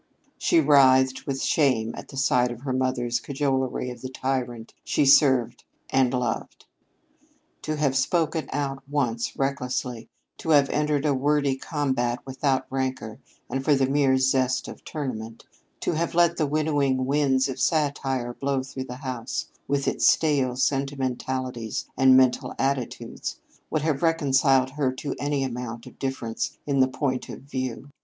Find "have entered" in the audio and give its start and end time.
10.49-11.05